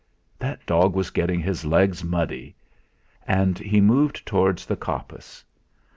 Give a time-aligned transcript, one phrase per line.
[0.39, 2.55] That dog was getting his legs muddy!
[3.27, 5.45] And he moved towards the coppice.